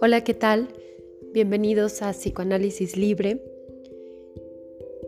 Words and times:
Hola, 0.00 0.22
¿qué 0.24 0.34
tal? 0.34 0.68
Bienvenidos 1.32 2.02
a 2.02 2.12
Psicoanálisis 2.12 2.96
Libre. 2.96 3.40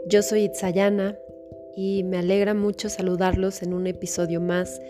Yo 0.07 0.23
soy 0.23 0.45
Itzayana 0.45 1.19
y 1.77 2.03
me 2.05 2.19
alegra 2.19 2.55
mucho 2.55 2.89
saludarlos 2.89 3.63
en 3.63 3.75
un 3.75 3.87
episodio 3.87 4.41
más 4.41 4.81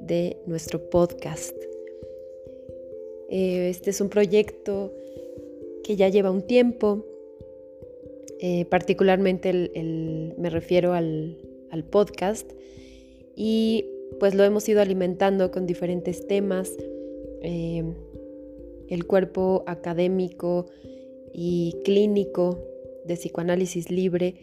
de 0.00 0.36
nuestro 0.46 0.90
podcast. 0.90 1.56
Eh, 3.30 3.68
este 3.70 3.90
es 3.90 4.00
un 4.00 4.08
proyecto 4.08 4.92
que 5.84 5.96
ya 5.96 6.08
lleva 6.08 6.30
un 6.30 6.42
tiempo, 6.42 7.06
eh, 8.44 8.64
particularmente 8.64 9.70
me 10.36 10.50
refiero 10.50 10.94
al, 10.94 11.38
podcast, 11.90 12.50
y 13.34 13.86
pues 14.18 14.34
lo 14.34 14.44
hemos 14.44 14.68
ido 14.68 14.80
alimentando 14.80 15.50
con 15.50 15.66
diferentes 15.66 16.26
temas. 16.26 16.72
Eh, 17.42 17.84
el 18.88 19.06
cuerpo 19.06 19.64
académico 19.66 20.66
y 21.32 21.76
clínico 21.84 22.58
de 23.04 23.14
psicoanálisis 23.14 23.90
libre 23.90 24.34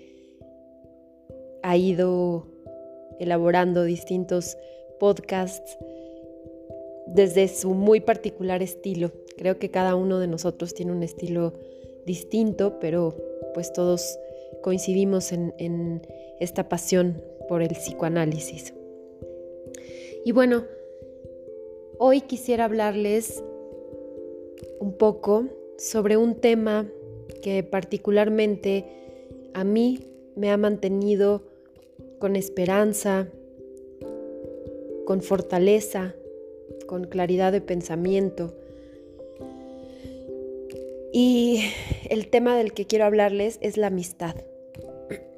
ha 1.62 1.78
ido 1.78 2.48
elaborando 3.20 3.84
distintos 3.84 4.58
podcasts 5.00 5.78
desde 7.08 7.48
su 7.48 7.74
muy 7.74 8.00
particular 8.00 8.64
estilo. 8.64 9.12
Creo 9.38 9.60
que 9.60 9.70
cada 9.70 9.96
uno 9.96 10.20
de 10.20 10.28
nosotros 10.28 10.74
tiene 10.74 10.92
un 10.92 11.04
estilo 11.04 11.54
distinto, 12.06 12.80
pero 12.80 13.16
pues 13.54 13.72
todos 13.72 14.18
coincidimos 14.62 15.32
en, 15.32 15.54
en 15.58 16.02
esta 16.40 16.70
pasión 16.70 17.22
por 17.48 17.62
el 17.62 17.70
psicoanálisis. 17.70 18.74
Y 20.26 20.32
bueno, 20.34 20.66
hoy 21.98 22.22
quisiera 22.22 22.66
hablarles 22.66 23.44
un 24.80 24.94
poco 24.94 25.46
sobre 25.78 26.18
un 26.18 26.36
tema 26.36 26.88
que 27.42 27.64
particularmente 27.64 28.86
a 29.54 29.64
mí 29.64 30.00
me 30.36 30.52
ha 30.52 30.58
mantenido 30.58 31.44
con 32.20 32.36
esperanza, 32.36 33.30
con 35.06 35.22
fortaleza, 35.22 36.16
con 36.86 37.06
claridad 37.06 37.52
de 37.52 37.62
pensamiento. 37.62 38.54
Y 41.14 41.62
el 42.10 42.28
tema 42.28 42.58
del 42.58 42.74
que 42.74 42.86
quiero 42.86 43.06
hablarles 43.06 43.58
es 43.62 43.78
la 43.78 43.88
amistad. 43.88 44.36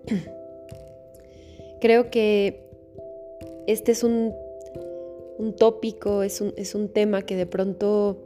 Creo 1.81 2.09
que 2.09 2.63
este 3.67 3.91
es 3.91 4.03
un, 4.03 4.34
un 5.42 5.56
tópico, 5.56 6.22
es 6.22 6.39
un, 6.39 6.53
es 6.56 6.75
un 6.75 6.88
tema 6.89 7.23
que 7.23 7.36
de 7.36 7.47
pronto 7.47 8.17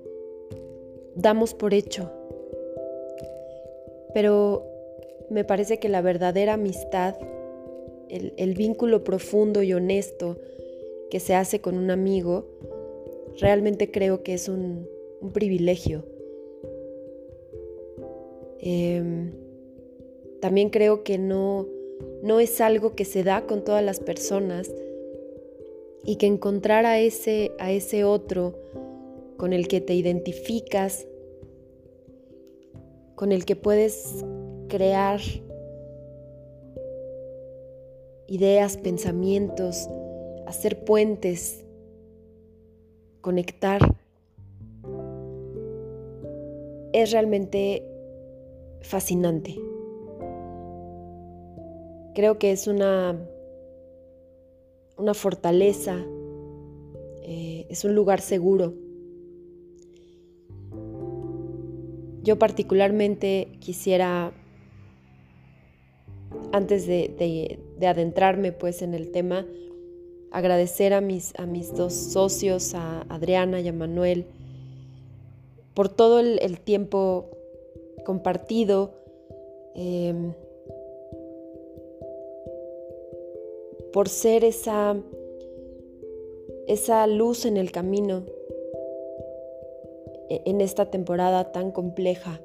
damos 1.15 1.53
por 1.53 1.73
hecho. 1.73 2.11
Pero 4.13 4.65
me 5.29 5.45
parece 5.45 5.79
que 5.79 5.87
la 5.87 6.01
verdadera 6.01 6.53
amistad, 6.53 7.15
el, 8.09 8.53
vínculo 8.53 9.05
profundo 9.05 9.63
y 9.63 9.73
honesto 9.73 10.37
que 11.09 11.21
se 11.21 11.35
hace 11.35 11.61
con 11.61 11.77
un 11.77 11.89
amigo, 11.89 12.47
realmente 13.39 13.91
creo 13.91 14.21
que 14.21 14.33
es 14.33 14.49
un, 14.49 14.87
privilegio. 15.33 16.03
Em, 18.59 19.31
también 20.39 20.69
creo 20.69 21.03
que 21.03 21.17
no, 21.17 21.65
no 22.21 22.39
es 22.39 22.61
algo 22.61 22.93
que 22.93 23.05
se 23.05 23.23
da 23.23 23.47
con 23.47 23.63
todas 23.63 23.83
las 23.83 23.99
personas 23.99 24.71
y 26.05 26.17
que 26.17 26.27
encontrar 26.27 26.85
a 26.85 26.99
ese, 26.99 27.51
a 27.59 27.71
ese 27.71 28.03
otro 28.03 28.55
con 29.37 29.53
el 29.53 29.67
que 29.67 29.81
te 29.81 29.95
identificas, 29.95 31.07
con 33.15 33.31
el 33.31 33.45
que 33.45 33.55
puedes 33.55 34.23
crear 34.69 35.19
ideas, 38.27 38.77
pensamientos, 38.77 39.89
hacer 40.45 40.85
puentes, 40.85 41.65
conectar, 43.21 43.81
es 46.93 47.11
realmente 47.11 47.83
fascinante. 48.81 49.55
Creo 52.13 52.39
que 52.39 52.51
es 52.51 52.67
una, 52.67 53.19
una 54.97 55.13
fortaleza, 55.13 55.97
eh, 57.23 57.65
es 57.69 57.83
un 57.85 57.95
lugar 57.95 58.21
seguro. 58.21 58.73
Yo 62.23 62.39
particularmente 62.39 63.49
quisiera, 63.59 64.33
antes 66.51 66.87
de, 66.87 67.59
adentrarme 67.81 68.51
pues 68.51 68.81
en 68.81 68.93
el 68.93 69.11
tema, 69.11 69.45
agradecer 70.31 70.93
a 70.93 71.01
mis, 71.01 71.33
a 71.37 71.45
mis 71.45 71.75
dos 71.75 71.93
socios, 71.93 72.73
a 72.73 73.01
Adriana 73.09 73.59
y 73.59 73.67
a 73.67 73.73
Manuel, 73.73 74.25
por 75.75 75.89
todo 75.89 76.19
el, 76.19 76.59
tiempo 76.61 77.29
compartido, 78.05 78.95
em, 79.75 80.33
por 83.95 84.09
ser 84.09 84.43
esa, 84.43 85.01
esa 86.67 87.07
luz 87.07 87.45
en 87.45 87.55
el 87.55 87.71
camino 87.71 88.25
e-, 90.29 90.41
en 90.43 90.59
esta 90.59 90.91
temporada 90.91 91.53
tan 91.53 91.71
compleja 91.71 92.41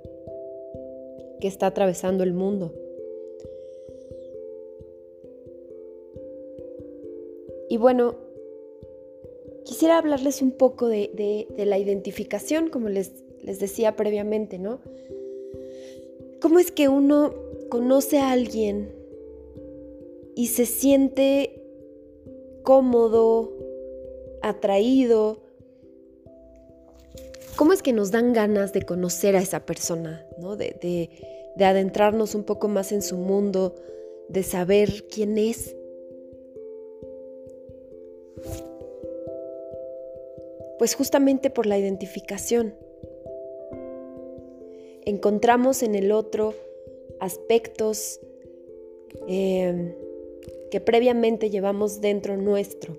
que 1.41 1.49
está 1.49 1.67
atravesando 1.67 2.23
el 2.23 2.35
mundo. 2.35 2.73
Y 7.69 7.79
bueno, 7.79 8.15
quisiera 9.65 9.99
hablarles 9.99 10.43
un 10.43 10.53
poco 10.53 10.87
de, 10.87 11.49
la 11.57 11.79
identificación, 11.79 12.71
como 12.71 12.89
les, 12.89 13.25
les 13.43 13.59
decía 13.59 13.97
previamente, 13.97 14.61
¿no? 14.61 14.79
¿Cómo 16.41 16.61
es 16.61 16.71
que 16.71 16.89
uno 16.89 17.35
conoce 17.71 18.19
a 18.21 18.31
alguien 18.31 19.00
y 20.41 20.47
se 20.47 20.65
siente 20.65 21.63
cómodo, 22.63 23.53
atraído, 24.41 25.43
¿Cómo 27.57 27.75
es 27.75 27.83
que 27.83 27.93
nos 27.93 28.11
dan 28.11 28.33
ganas 28.33 28.73
de 28.73 28.81
conocer 28.81 29.37
a 29.37 29.43
esa 29.43 29.67
persona, 29.67 30.27
de, 30.57 31.11
adentrarnos 31.63 32.35
un 32.35 32.45
poco 32.45 32.69
más 32.69 32.91
en 32.91 33.03
su 33.03 33.19
mundo, 33.19 33.75
de 34.31 34.43
saber 34.43 35.05
quién 35.09 35.37
es? 35.37 35.77
Pues 40.79 40.95
justamente 40.95 41.51
por 41.51 41.67
la 41.67 41.77
identificación. 41.77 42.75
Encontramos 45.05 45.83
en 45.83 45.95
el 45.97 46.13
otro 46.13 46.55
aspectos 47.21 48.21
eh, 49.29 50.00
que 50.71 50.81
previamente 50.81 51.51
llevamos 51.51 52.01
dentro 52.01 52.37
nuestro. 52.37 52.97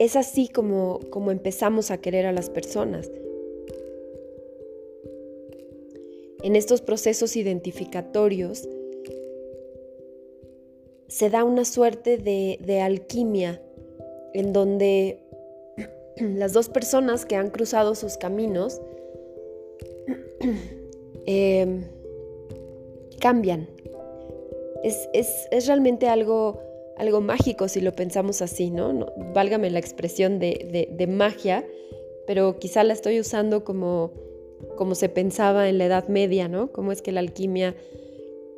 es 0.00 0.16
así 0.16 0.48
como, 0.48 0.98
como 1.10 1.30
empezamos 1.30 1.90
a 1.90 1.98
querer 1.98 2.24
a 2.24 2.32
las 2.32 2.48
personas. 2.48 3.12
En 6.42 6.56
estos 6.56 6.80
procesos 6.80 7.36
identificatorios 7.36 8.66
se 11.06 11.28
da 11.28 11.44
una 11.44 11.66
suerte 11.66 12.16
de, 12.16 12.80
alquimia 12.80 13.60
en 14.32 14.54
donde 14.54 15.18
las 16.16 16.54
dos 16.54 16.70
personas 16.70 17.26
que 17.26 17.36
han 17.36 17.50
cruzado 17.50 17.94
sus 17.94 18.16
caminos 18.16 18.80
em, 21.26 21.84
cambian. 23.20 23.68
Es, 24.82 25.08
es, 25.12 25.66
realmente 25.66 26.08
algo 26.08 26.60
algo 26.96 27.20
mágico 27.22 27.68
si 27.68 27.80
lo 27.80 27.92
pensamos 27.92 28.42
así, 28.42 28.70
¿no? 28.70 29.06
válgame 29.32 29.70
la 29.70 29.78
expresión 29.78 30.38
de, 30.38 31.06
magia, 31.08 31.64
pero 32.26 32.58
quizá 32.58 32.84
la 32.84 32.92
estoy 32.92 33.18
usando 33.18 33.64
como, 33.64 34.12
como 34.76 34.94
se 34.94 35.08
pensaba 35.08 35.68
en 35.70 35.78
la 35.78 35.86
Edad 35.86 36.08
Media, 36.08 36.46
¿no? 36.48 36.70
Como 36.72 36.92
es 36.92 37.00
que 37.00 37.10
la 37.10 37.20
alquimia 37.20 37.74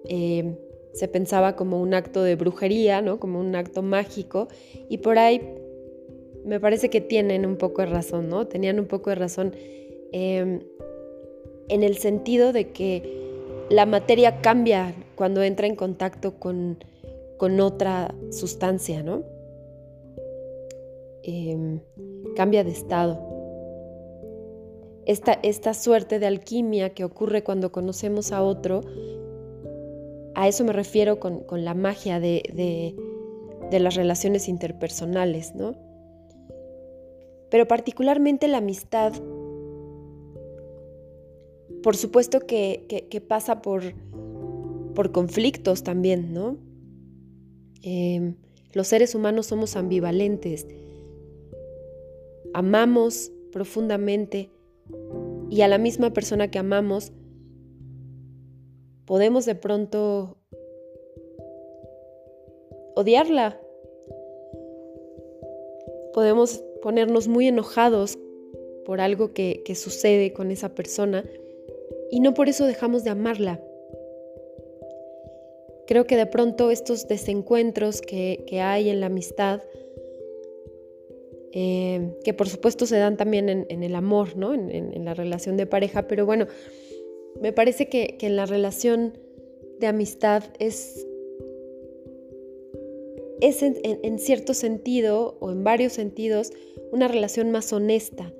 eh, 0.09 0.56
se 0.93 1.06
pensaba 1.06 1.55
como 1.55 1.81
un 1.81 1.94
acto 1.94 2.25
de 2.25 2.35
brujería, 2.35 3.00
¿no? 3.00 3.20
Como 3.20 3.38
un 3.38 3.55
acto 3.55 3.81
mágico, 3.81 4.49
y 4.88 4.99
por 4.99 5.19
ahí 5.19 5.41
me 6.44 6.59
parece 6.59 6.91
que 6.91 7.00
tienen 7.00 7.47
un 7.47 7.56
poco 7.56 7.82
de 7.82 7.87
razón, 7.87 8.29
¿no? 8.29 8.49
Tenían 8.49 8.81
un 8.81 8.87
poco 8.87 9.11
de 9.11 9.17
razón 9.17 9.55
em, 10.11 10.61
en 11.69 11.82
el 11.85 11.97
sentido 11.97 12.53
de 12.53 12.73
que 12.73 13.22
la 13.73 13.87
materia 13.87 14.41
cambia 14.41 14.95
cuando 15.17 15.43
entra 15.43 15.67
en 15.67 15.77
contacto 15.77 16.39
con 16.39 16.79
con 17.43 17.59
otra 17.59 18.15
sustancia, 18.31 19.03
¿no? 19.03 19.25
Em, 21.25 21.81
cambia 22.37 22.63
de 22.63 22.71
estado. 22.71 23.19
Esta, 25.07 25.33
esta, 25.43 25.75
suerte 25.75 26.21
de 26.21 26.27
alquimia 26.27 26.91
que 26.91 27.03
ocurre 27.03 27.43
cuando 27.43 27.73
conocemos 27.73 28.31
a 28.31 28.45
otro, 28.45 28.83
a 30.37 30.47
eso 30.47 30.63
me 30.63 30.73
refiero 30.73 31.19
con, 31.19 31.45
la 31.65 31.75
magia 31.75 32.21
de, 32.21 32.95
de, 33.73 33.81
las 33.81 33.97
relaciones 33.97 34.49
interpersonales, 34.49 35.57
¿no? 35.57 35.75
Pero 37.51 37.67
particularmente 37.67 38.47
la 38.47 38.59
amistad, 38.59 39.15
por 41.82 41.96
supuesto 41.96 42.40
que, 42.40 43.25
pasa 43.26 43.62
por, 43.62 43.82
conflictos 45.12 45.82
también, 45.82 46.32
¿no? 46.32 46.56
Em, 47.82 48.37
los 48.73 48.88
seres 48.88 49.14
humanos 49.14 49.46
somos 49.46 49.76
ambivalentes. 49.76 50.67
Amamos 52.55 53.32
profundamente 53.50 54.50
y 55.50 55.61
a 55.62 55.69
la 55.69 55.79
misma 55.79 56.12
persona 56.12 56.50
que 56.50 56.58
amamos 56.58 57.12
podemos 59.05 59.44
de 59.44 59.55
pronto 59.55 60.38
odiarla. 62.94 63.61
Podemos 66.14 66.62
ponernos 66.82 67.28
muy 67.28 67.49
enojados 67.49 68.19
por 68.85 69.00
algo 69.00 69.32
que, 69.32 69.62
sucede 69.75 70.32
con 70.32 70.50
esa 70.50 70.75
persona 70.75 71.25
y 72.12 72.20
no 72.20 72.35
por 72.35 72.50
eso 72.50 72.67
dejamos 72.67 73.05
de 73.05 73.11
amarla. 73.11 73.59
Creo 75.87 76.06
que 76.06 76.17
de 76.17 76.26
pronto 76.26 76.70
estos 76.70 77.09
desencuentros 77.09 78.03
que, 78.03 78.44
hay 78.62 78.91
en 78.91 79.00
la 79.00 79.06
amistad, 79.06 79.62
eh, 81.53 82.14
que 82.23 82.35
por 82.35 82.50
supuesto 82.50 82.85
se 82.85 82.99
dan 82.99 83.17
también 83.17 83.49
en, 83.49 83.82
el 83.82 83.94
amor, 83.94 84.37
¿no? 84.37 84.53
En, 84.53 85.05
la 85.06 85.14
relación 85.14 85.56
de 85.56 85.67
pareja, 85.67 86.06
pero 86.06 86.26
bueno, 86.26 86.47
me 87.41 87.55
parece 87.55 87.88
que, 87.88 88.19
en 88.20 88.37
la 88.37 88.44
relación 88.44 89.17
de 89.81 89.87
amistad 89.87 90.44
es, 90.59 91.06
es 93.41 93.62
en, 93.62 94.19
cierto 94.19 94.53
sentido 94.53 95.38
o 95.41 95.50
en 95.50 95.64
varios 95.64 95.94
sentidos 95.94 96.53
una 96.93 97.09
relación 97.09 97.50
más 97.50 97.73
honesta. 97.73 98.35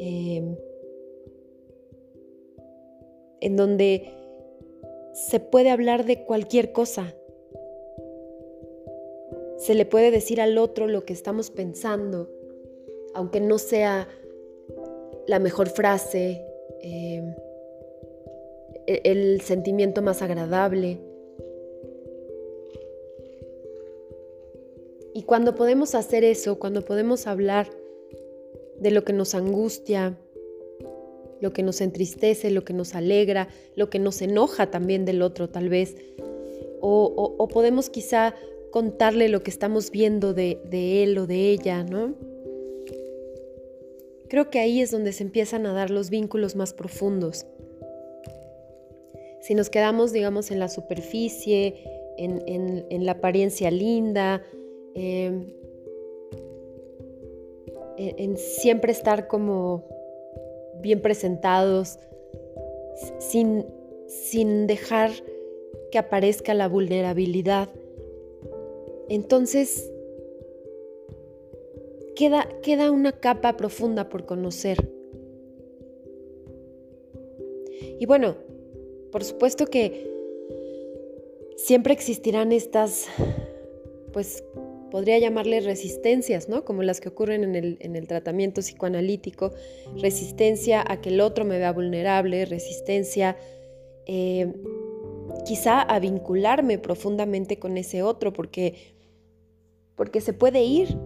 Eh, 0.00 0.56
en 3.40 3.56
donde 3.56 4.10
se 5.12 5.40
puede 5.40 5.70
hablar 5.70 6.04
de 6.04 6.24
cualquier 6.24 6.72
cosa. 6.72 7.14
Se 9.56 9.74
le 9.74 9.84
puede 9.84 10.10
decir 10.10 10.40
al 10.40 10.56
otro 10.58 10.86
lo 10.86 11.04
que 11.04 11.12
estamos 11.12 11.50
pensando, 11.50 12.30
aunque 13.14 13.40
no 13.40 13.58
sea 13.58 14.08
la 15.26 15.38
mejor 15.38 15.68
frase, 15.68 16.44
eh, 16.82 17.34
e-, 18.86 19.02
el 19.04 19.40
sentimiento 19.42 20.02
más 20.02 20.22
agradable. 20.22 20.98
Y 25.12 25.22
cuando 25.22 25.54
podemos 25.54 25.94
hacer 25.94 26.24
eso, 26.24 26.58
cuando 26.58 26.84
podemos 26.84 27.26
hablar 27.26 27.68
de 28.78 28.90
lo 28.92 29.02
que 29.02 29.12
nos 29.12 29.34
angustia, 29.34 30.16
lo 31.40 31.52
que 31.52 31.62
nos 31.62 31.80
entristece, 31.80 32.50
lo 32.50 32.64
que 32.64 32.72
nos 32.72 32.94
alegra, 32.94 33.48
lo 33.76 33.90
que 33.90 33.98
nos 33.98 34.22
enoja 34.22 34.70
también 34.70 35.04
del 35.04 35.22
otro 35.22 35.48
tal 35.48 35.68
vez. 35.68 35.96
O, 36.80 37.48
podemos 37.52 37.90
quizá 37.90 38.34
contarle 38.70 39.28
lo 39.28 39.42
que 39.42 39.50
estamos 39.50 39.90
viendo 39.90 40.34
de, 40.34 40.60
él 41.02 41.18
o 41.18 41.26
de 41.26 41.50
ella, 41.50 41.82
¿no? 41.82 42.14
Creo 44.28 44.50
que 44.50 44.58
ahí 44.58 44.80
es 44.80 44.90
donde 44.90 45.12
se 45.12 45.22
empiezan 45.22 45.66
a 45.66 45.72
dar 45.72 45.90
los 45.90 46.10
vínculos 46.10 46.54
más 46.54 46.74
profundos. 46.74 47.46
Si 49.40 49.54
nos 49.54 49.70
quedamos, 49.70 50.12
digamos, 50.12 50.50
en 50.50 50.58
la 50.58 50.68
superficie, 50.68 51.82
en, 52.18 53.06
la 53.06 53.12
apariencia 53.12 53.70
linda, 53.70 54.42
em, 54.94 55.46
en 57.96 58.36
siempre 58.36 58.92
estar 58.92 59.26
como 59.28 59.97
bien 60.80 61.00
presentados, 61.00 61.98
sin, 63.18 63.66
sin 64.06 64.66
dejar 64.66 65.10
que 65.90 65.98
aparezca 65.98 66.54
la 66.54 66.68
vulnerabilidad. 66.68 67.68
Entonces, 69.08 69.90
queda, 72.14 72.48
queda 72.62 72.90
una 72.90 73.12
capa 73.12 73.56
profunda 73.56 74.08
por 74.08 74.26
conocer. 74.26 74.92
Y 78.00 78.06
bueno, 78.06 78.36
por 79.10 79.24
supuesto 79.24 79.66
que 79.66 80.08
siempre 81.56 81.92
existirán 81.92 82.52
estas, 82.52 83.06
pues 84.12 84.44
podría 84.90 85.18
llamarle 85.18 85.60
resistencias, 85.60 86.48
¿no? 86.48 86.64
Como 86.64 86.82
las 86.82 87.00
que 87.00 87.08
ocurren 87.08 87.54
en 87.54 87.96
el, 87.96 88.06
tratamiento 88.06 88.60
psicoanalítico, 88.60 89.52
resistencia 89.96 90.84
a 90.86 91.00
que 91.00 91.10
el 91.10 91.20
otro 91.20 91.44
me 91.44 91.58
vea 91.58 91.72
vulnerable, 91.72 92.44
resistencia 92.44 93.36
eh, 94.06 94.52
quizá 95.44 95.82
a 95.82 95.98
vincularme 95.98 96.78
profundamente 96.78 97.58
con 97.58 97.76
ese 97.76 98.02
otro, 98.02 98.32
porque, 98.32 98.94
porque 99.94 100.20
se 100.20 100.32
puede 100.32 100.62
ir, 100.62 100.96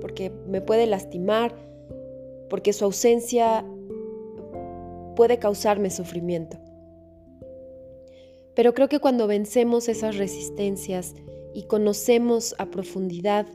porque 0.00 0.30
me 0.30 0.60
puede 0.60 0.86
lastimar, 0.86 1.54
porque 2.48 2.72
su 2.72 2.84
ausencia 2.84 3.64
puede 5.16 5.38
causarme 5.38 5.90
sufrimiento. 5.90 6.58
Pero 8.54 8.74
creo 8.74 8.88
que 8.88 8.98
cuando 8.98 9.26
vencemos 9.26 9.88
esas 9.88 10.16
resistencias, 10.16 11.14
y 11.54 11.64
conocemos 11.64 12.54
a 12.58 12.70
profundidad, 12.70 13.46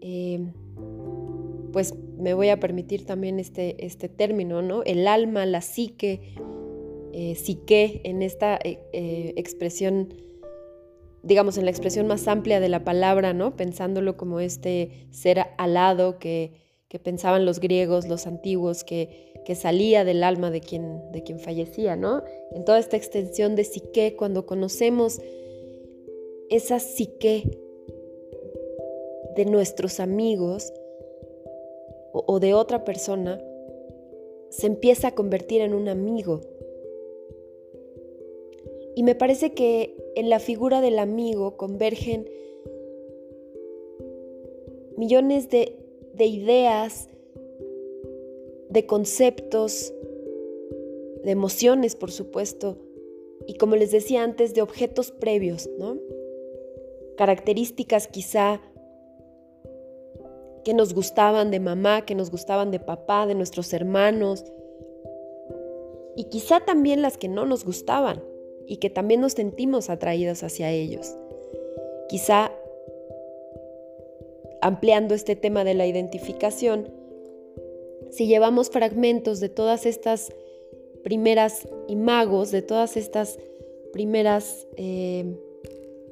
eh, 0.00 0.52
pues 1.72 1.94
me 2.18 2.34
voy 2.34 2.50
a 2.50 2.60
permitir 2.60 3.06
también 3.06 3.38
este, 3.38 3.84
este 3.84 4.08
término, 4.08 4.62
¿no? 4.62 4.82
El 4.84 5.06
alma, 5.08 5.46
la 5.46 5.60
psique, 5.60 6.34
eh, 7.12 7.34
psique, 7.34 8.00
en 8.04 8.22
esta 8.22 8.58
eh, 8.62 9.34
expresión, 9.36 10.14
digamos, 11.22 11.58
en 11.58 11.64
la 11.64 11.70
expresión 11.70 12.06
más 12.06 12.28
amplia 12.28 12.60
de 12.60 12.68
la 12.68 12.84
palabra, 12.84 13.32
¿no? 13.32 13.56
Pensándolo 13.56 14.16
como 14.16 14.40
este 14.40 15.06
ser 15.10 15.46
alado 15.58 16.18
que, 16.18 16.52
que 16.88 16.98
pensaban 16.98 17.46
los 17.46 17.58
griegos, 17.58 18.06
los 18.08 18.26
antiguos, 18.26 18.84
que, 18.84 19.32
que 19.44 19.54
salía 19.54 20.04
del 20.04 20.22
alma 20.24 20.50
de 20.50 20.60
quien, 20.60 21.10
de 21.12 21.22
quien 21.22 21.38
fallecía, 21.38 21.96
¿no? 21.96 22.22
En 22.52 22.64
toda 22.64 22.78
esta 22.78 22.96
extensión 22.96 23.56
de 23.56 23.64
psique, 23.64 24.14
cuando 24.16 24.46
conocemos 24.46 25.20
esa 26.52 26.78
psique 26.78 27.58
de 29.34 29.44
nuestros 29.46 30.00
amigos 30.00 30.72
o, 32.12 32.40
de 32.40 32.52
otra 32.52 32.84
persona 32.84 33.42
se 34.50 34.66
empieza 34.66 35.08
a 35.08 35.14
convertir 35.14 35.62
en 35.62 35.72
un 35.72 35.88
amigo. 35.88 36.42
Y 38.94 39.02
me 39.02 39.14
parece 39.14 39.54
que 39.54 39.96
en 40.14 40.28
la 40.28 40.40
figura 40.40 40.82
del 40.82 40.98
amigo 40.98 41.56
convergen 41.56 42.28
millones 44.98 45.48
de, 45.48 45.78
de, 46.12 46.26
ideas, 46.26 47.08
de 48.68 48.84
conceptos, 48.84 49.94
de 51.24 51.30
emociones, 51.30 51.96
por 51.96 52.10
supuesto, 52.10 52.76
y 53.46 53.54
como 53.54 53.76
les 53.76 53.90
decía 53.90 54.22
antes, 54.22 54.52
de 54.52 54.60
objetos 54.60 55.12
previos, 55.12 55.70
¿no? 55.78 55.96
Características 57.16 58.08
quizá 58.08 58.60
que 60.64 60.74
nos 60.74 60.94
gustaban 60.94 61.50
de 61.50 61.60
mamá, 61.60 62.04
que 62.04 62.14
nos 62.14 62.30
gustaban 62.30 62.70
de 62.70 62.78
papá, 62.78 63.26
de 63.26 63.34
nuestros 63.34 63.72
hermanos, 63.72 64.44
y 66.16 66.24
quizá 66.24 66.60
también 66.60 67.02
las 67.02 67.16
que 67.16 67.28
no 67.28 67.46
nos 67.46 67.64
gustaban 67.64 68.22
y 68.66 68.76
que 68.76 68.90
también 68.90 69.20
nos 69.20 69.32
sentimos 69.32 69.90
atraídos 69.90 70.42
hacia 70.42 70.70
ellos. 70.70 71.16
Quizá 72.08 72.52
ampliando 74.60 75.14
este 75.14 75.34
tema 75.34 75.64
de 75.64 75.74
la 75.74 75.86
identificación, 75.86 76.92
si 78.10 78.26
llevamos 78.26 78.70
fragmentos 78.70 79.40
de 79.40 79.48
todas 79.48 79.86
estas 79.86 80.32
primeras 81.02 81.66
imagos, 81.88 82.50
de 82.50 82.62
todas 82.62 82.96
estas 82.96 83.38
primeras 83.92 84.66
eh, 84.76 85.36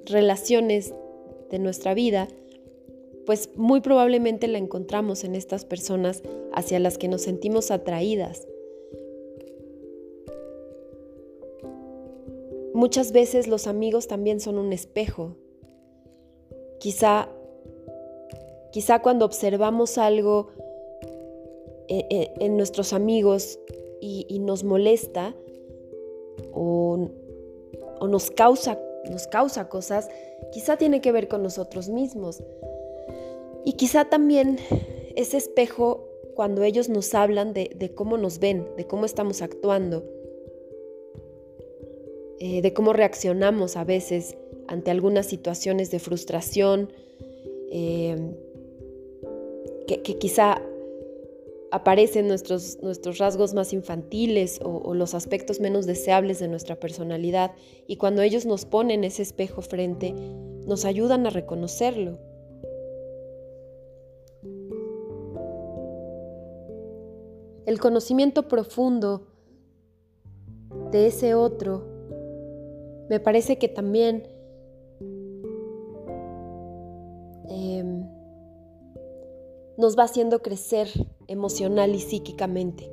relaciones 0.06 0.94
de 1.50 1.58
nuestra 1.58 1.94
vida, 1.94 2.28
pues 3.26 3.50
muy 3.56 3.80
probablemente 3.80 4.48
la 4.48 4.58
encontramos 4.58 5.24
en 5.24 5.34
estas 5.34 5.64
personas 5.64 6.22
hacia 6.52 6.78
las 6.80 6.98
que 6.98 7.08
nos 7.08 7.22
sentimos 7.22 7.70
atraídas. 7.70 8.46
Muchas 12.72 13.12
veces 13.12 13.46
los 13.46 13.66
amigos 13.66 14.06
también 14.06 14.40
son 14.40 14.56
un 14.56 14.72
espejo. 14.72 15.36
quizá, 16.78 17.28
quizá 18.72 19.02
cuando 19.02 19.26
observamos 19.26 19.98
algo 19.98 20.48
eh, 21.88 22.06
eh, 22.08 22.32
en, 22.38 22.56
nuestros 22.56 22.92
amigos 22.92 23.58
y, 24.00 24.38
nos 24.38 24.64
molesta 24.64 25.34
o, 26.52 27.10
nos, 28.08 28.30
causa, 28.30 28.78
nos 29.08 29.26
causa 29.26 29.68
cosas, 29.68 30.08
quizá 30.52 30.76
tiene 30.76 31.00
que 31.00 31.12
ver 31.12 31.28
con 31.28 31.42
nosotros 31.42 31.88
mismos. 31.88 32.42
Y 33.64 33.74
quizá 33.74 34.06
también 34.06 34.58
ese 35.16 35.36
espejo 35.36 36.06
cuando 36.34 36.62
ellos 36.62 36.88
nos 36.88 37.14
hablan 37.14 37.52
de, 37.52 37.92
cómo 37.94 38.16
nos 38.16 38.38
ven, 38.38 38.66
de 38.76 38.86
cómo 38.86 39.04
estamos 39.04 39.42
actuando, 39.42 40.04
eh, 42.38 42.62
de 42.62 42.72
cómo 42.72 42.92
reaccionamos 42.92 43.76
a 43.76 43.84
veces 43.84 44.36
ante 44.66 44.90
algunas 44.90 45.26
situaciones 45.26 45.90
de 45.90 45.98
frustración, 45.98 46.92
que, 49.86 50.18
quizá 50.18 50.62
aparecen 51.72 52.26
nuestros, 52.26 52.78
nuestros 52.82 53.18
rasgos 53.18 53.54
más 53.54 53.72
infantiles 53.72 54.60
o, 54.62 54.94
los 54.94 55.14
aspectos 55.14 55.60
menos 55.60 55.86
deseables 55.86 56.38
de 56.40 56.48
nuestra 56.48 56.76
personalidad 56.76 57.52
y 57.86 57.96
cuando 57.96 58.22
ellos 58.22 58.46
nos 58.46 58.64
ponen 58.64 59.04
ese 59.04 59.22
espejo 59.22 59.62
frente, 59.62 60.12
nos 60.66 60.84
ayudan 60.84 61.26
a 61.26 61.30
reconocerlo. 61.30 62.18
El 67.66 67.78
conocimiento 67.78 68.48
profundo 68.48 69.28
de 70.90 71.06
ese 71.06 71.34
otro 71.34 71.84
me 73.08 73.20
parece 73.20 73.58
que 73.58 73.68
también 73.68 74.28
em, 77.48 78.08
nos 79.76 79.96
va 79.96 80.04
haciendo 80.04 80.40
crecer 80.42 80.88
emocional 81.30 81.94
y 81.94 82.00
psíquicamente. 82.00 82.90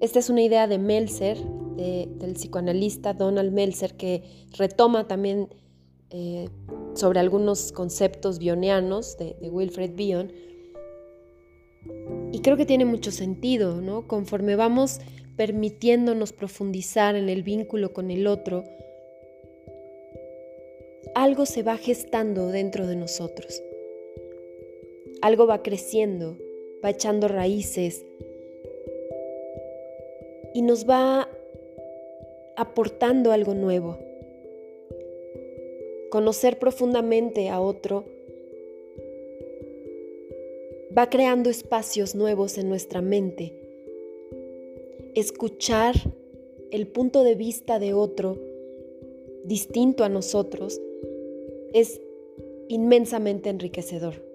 Esta 0.00 0.18
es 0.18 0.30
una 0.30 0.42
idea 0.42 0.66
de 0.66 0.78
Melzer, 0.78 1.38
del 1.76 2.34
psicoanalista 2.34 3.14
Donald 3.14 3.52
Melzer, 3.52 3.96
que 3.96 4.22
retoma 4.56 5.08
también 5.08 5.48
eh, 6.10 6.48
sobre 6.94 7.20
algunos 7.20 7.72
conceptos 7.72 8.38
bionianos 8.38 9.16
de, 9.16 9.36
de 9.40 9.48
Wilfred 9.48 9.94
Bion. 9.94 10.30
Y 12.32 12.40
creo 12.40 12.58
que 12.58 12.66
tiene 12.66 12.84
mucho 12.84 13.10
sentido, 13.10 13.80
¿no? 13.80 14.06
Conforme 14.06 14.56
vamos 14.56 15.00
permitiéndonos 15.36 16.34
profundizar 16.34 17.16
en 17.16 17.30
el 17.30 17.42
vínculo 17.42 17.94
con 17.94 18.10
el 18.10 18.26
otro, 18.26 18.64
algo 21.14 21.46
se 21.46 21.62
va 21.62 21.78
gestando 21.78 22.48
dentro 22.48 22.86
de 22.86 22.96
nosotros 22.96 23.62
algo 25.22 25.46
va 25.46 25.62
creciendo, 25.62 26.36
va 26.84 26.90
echando 26.90 27.28
raíces 27.28 28.04
y 30.54 30.62
nos 30.62 30.88
va 30.88 31.28
aportando 32.56 33.32
algo 33.32 33.54
nuevo. 33.54 33.98
Conocer 36.10 36.58
profundamente 36.58 37.48
a 37.48 37.60
otro 37.60 38.04
va 40.96 41.08
creando 41.08 41.50
espacios 41.50 42.14
nuevos 42.14 42.58
en 42.58 42.68
nuestra 42.68 43.00
mente. 43.00 43.52
Escuchar 45.14 45.94
el 46.70 46.86
punto 46.86 47.24
de 47.24 47.34
vista 47.34 47.78
de 47.78 47.94
otro 47.94 48.38
distinto 49.44 50.04
a 50.04 50.08
nosotros 50.08 50.80
es 51.72 52.00
inmensamente 52.68 53.48
enriquecedor. 53.48 54.29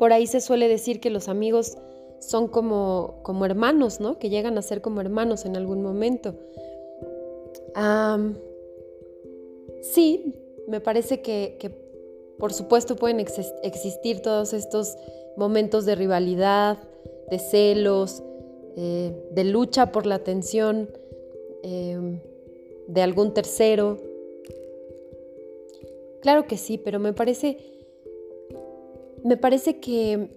Por 0.00 0.14
ahí 0.14 0.26
se 0.26 0.40
suele 0.40 0.66
decir 0.66 0.98
que 0.98 1.10
los 1.10 1.28
amigos 1.28 1.76
son 2.20 2.48
como, 2.48 3.18
como 3.22 3.44
hermanos, 3.44 4.00
¿no? 4.00 4.18
Que 4.18 4.30
llegan 4.30 4.56
a 4.56 4.62
ser 4.62 4.80
como 4.80 5.02
hermanos 5.02 5.44
en 5.44 5.58
algún 5.58 5.82
momento. 5.82 6.36
sí, 9.82 10.34
me 10.68 10.80
parece 10.80 11.20
que, 11.20 11.58
por 12.38 12.54
supuesto 12.54 12.96
pueden 12.96 13.20
existir 13.20 14.22
todos 14.22 14.54
estos 14.54 14.96
momentos 15.36 15.84
de 15.84 15.96
rivalidad, 15.96 16.78
de 17.30 17.38
celos, 17.38 18.22
eh, 18.78 19.12
de 19.32 19.44
lucha 19.44 19.92
por 19.92 20.06
la 20.06 20.14
atención 20.14 20.88
em, 21.62 22.20
de 22.88 23.02
algún 23.02 23.34
tercero. 23.34 23.98
Claro 26.22 26.46
que 26.46 26.56
sí, 26.56 26.78
pero 26.78 26.98
me 26.98 27.12
parece 27.12 27.58
me 29.24 29.36
parece 29.36 29.80
que 29.80 30.30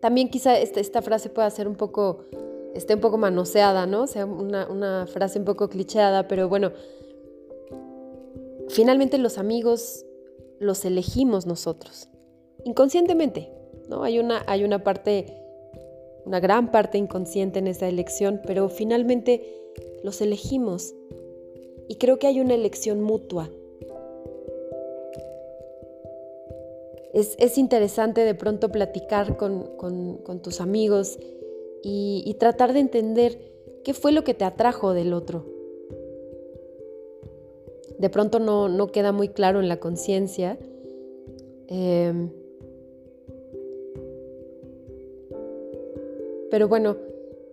también 0.00 0.28
quizá 0.28 0.58
esta, 0.58 1.00
frase 1.02 1.30
pueda 1.30 1.48
ser 1.50 1.66
un 1.66 1.76
poco, 1.76 2.26
esté 2.74 2.94
un 2.94 3.00
poco 3.00 3.16
manoseada, 3.16 3.86
¿no? 3.86 4.02
O 4.02 4.06
sea, 4.06 4.26
una, 4.26 5.06
frase 5.06 5.38
un 5.38 5.44
poco 5.44 5.68
clicheada, 5.68 6.28
pero 6.28 6.48
bueno, 6.48 6.72
finalmente 8.68 9.18
los 9.18 9.38
amigos 9.38 10.04
los 10.60 10.84
elegimos 10.84 11.46
nosotros, 11.46 12.08
inconscientemente, 12.64 13.50
¿no? 13.88 14.02
Hay 14.02 14.18
una, 14.18 14.42
hay 14.46 14.64
una 14.64 14.84
parte, 14.84 15.26
una 16.26 16.40
gran 16.40 16.70
parte 16.70 16.98
inconsciente 16.98 17.58
en 17.58 17.66
esa 17.66 17.88
elección, 17.88 18.40
pero 18.46 18.68
finalmente 18.68 19.42
los 20.02 20.20
elegimos. 20.20 20.94
Y 21.88 21.96
creo 21.96 22.18
que 22.18 22.26
hay 22.26 22.40
una 22.40 22.54
elección 22.54 23.00
mutua 23.00 23.50
es, 27.14 27.58
interesante 27.58 28.22
de 28.22 28.34
pronto 28.34 28.70
platicar 28.72 29.36
con, 29.36 29.70
tus 30.42 30.60
amigos 30.60 31.18
y, 31.82 32.36
tratar 32.40 32.72
de 32.72 32.80
entender 32.80 33.38
qué 33.84 33.94
fue 33.94 34.10
lo 34.10 34.24
que 34.24 34.34
te 34.34 34.44
atrajo 34.44 34.94
del 34.94 35.12
otro. 35.12 35.46
De 37.98 38.10
pronto 38.10 38.40
no, 38.40 38.88
queda 38.88 39.12
muy 39.12 39.28
claro 39.28 39.60
en 39.60 39.68
la 39.68 39.78
conciencia. 39.78 40.58
Em, 41.68 42.30
pero 46.50 46.66
bueno, 46.66 46.96